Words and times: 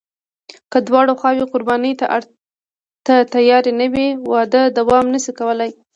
که 0.71 0.77
دواړه 0.87 1.13
خواوې 1.19 1.45
قرباني 1.51 1.91
ته 3.05 3.15
تیارې 3.35 3.71
نه 3.79 3.87
وي، 3.93 4.07
واده 4.31 4.61
دوام 4.77 5.05
نشي 5.13 5.31
کولی. 5.39 5.71